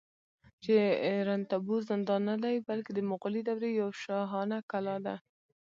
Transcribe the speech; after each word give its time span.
چې 0.63 0.75
رنتنبور 1.27 1.79
زندان 1.91 2.21
نه 2.29 2.35
دی، 2.43 2.55
بلکې 2.67 2.91
د 2.93 2.99
مغولي 3.09 3.41
دورې 3.45 3.69
یوه 3.79 3.91
شاهانه 4.03 4.57
کلا 4.71 4.95
ده 5.05 5.15